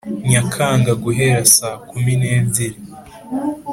[0.29, 2.79] Nyakanga guhera saa Kumi n’ebyiri